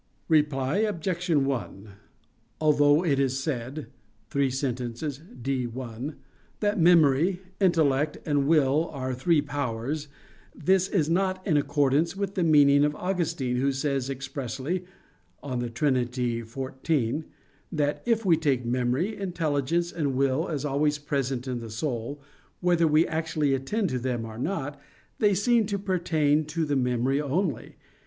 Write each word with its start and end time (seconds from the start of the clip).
Reply 0.29 0.77
Obj. 0.77 1.29
1: 1.29 1.89
Although 2.59 3.05
it 3.05 3.19
is 3.19 3.37
said 3.37 3.85
(3 4.31 4.49
Sent. 4.49 5.33
D, 5.43 5.67
1) 5.67 6.15
that 6.59 6.79
memory, 6.79 7.41
intellect, 7.59 8.17
and 8.25 8.47
will 8.47 8.89
are 8.93 9.13
three 9.13 9.43
powers, 9.43 10.07
this 10.55 10.87
is 10.87 11.07
not 11.07 11.45
in 11.45 11.55
accordance 11.55 12.15
with 12.17 12.33
the 12.33 12.41
meaning 12.43 12.83
of 12.83 12.95
Augustine, 12.95 13.57
who 13.57 13.71
says 13.71 14.09
expressly 14.09 14.85
(De 15.43 15.69
Trin. 15.69 15.93
xiv) 15.93 17.23
that 17.71 18.01
"if 18.03 18.25
we 18.25 18.35
take 18.37 18.65
memory, 18.65 19.15
intelligence, 19.15 19.91
and 19.91 20.15
will 20.15 20.47
as 20.49 20.65
always 20.65 20.97
present 20.97 21.47
in 21.47 21.59
the 21.59 21.69
soul, 21.69 22.19
whether 22.59 22.87
we 22.87 23.05
actually 23.05 23.53
attend 23.53 23.89
to 23.91 23.99
them 23.99 24.25
or 24.25 24.39
not, 24.39 24.81
they 25.19 25.35
seem 25.35 25.67
to 25.67 25.77
pertain 25.77 26.43
to 26.45 26.65
the 26.65 26.75
memory 26.75 27.21
only. 27.21 27.75